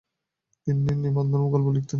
তিনি 0.67 0.91
নিবন্ধ 0.97 1.33
ও 1.35 1.45
গল্প 1.49 1.67
লিখতে 1.67 1.79
থাকেন। 1.79 1.89